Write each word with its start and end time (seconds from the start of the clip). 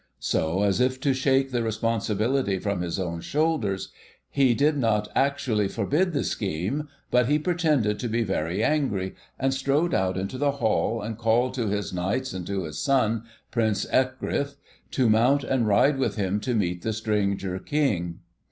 So, 0.17 0.63
as 0.63 0.81
if 0.81 0.99
to 1.01 1.13
shake 1.13 1.51
the 1.51 1.61
responsibility 1.61 2.57
from 2.57 2.81
his 2.81 2.97
own 2.99 3.21
shoulders, 3.21 3.89
he 4.31 4.55
did 4.55 4.75
not 4.75 5.09
actually 5.13 5.67
forbid 5.67 6.11
the 6.11 6.23
scheme, 6.23 6.87
but 7.11 7.27
he 7.27 7.37
pretended 7.37 7.99
to 7.99 8.07
be 8.07 8.23
very 8.23 8.63
angry, 8.63 9.13
and 9.37 9.53
strode 9.53 9.93
out 9.93 10.17
into 10.17 10.39
the 10.39 10.53
hall, 10.53 11.03
and 11.03 11.19
called 11.19 11.53
to 11.53 11.67
his 11.67 11.93
knights 11.93 12.33
and 12.33 12.47
to 12.47 12.63
his 12.63 12.79
son, 12.79 13.25
Prince 13.51 13.85
Ecgfrith, 13.93 14.55
to 14.89 15.07
mount 15.07 15.43
and 15.43 15.67
ride 15.67 15.99
with 15.99 16.15
him 16.15 16.39
to 16.39 16.55
meet 16.55 16.81
the 16.81 16.93
stranger 16.93 17.59
King. 17.59 18.21